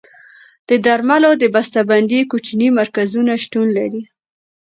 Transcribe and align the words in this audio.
د 0.69 0.69
درملو 0.85 1.31
د 1.41 1.43
بسته 1.55 1.79
بندۍ 1.89 2.21
کوچني 2.31 2.67
مرکزونه 2.79 3.31
شتون 3.43 3.67
لري. 3.77 4.03